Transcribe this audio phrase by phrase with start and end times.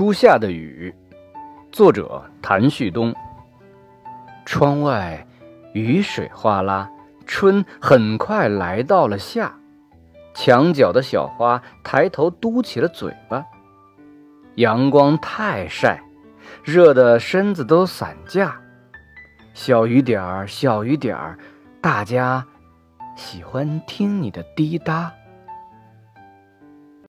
[0.00, 0.94] 初夏的雨，
[1.70, 3.14] 作者谭旭东。
[4.46, 5.26] 窗外
[5.74, 6.88] 雨水哗啦，
[7.26, 9.54] 春很快来到了夏。
[10.32, 13.44] 墙角的小花抬头嘟起了嘴巴。
[14.54, 16.02] 阳光太晒，
[16.64, 18.58] 热得身子都散架。
[19.52, 21.38] 小雨点儿，小雨点儿，
[21.82, 22.46] 大家
[23.16, 25.12] 喜欢听你的滴答。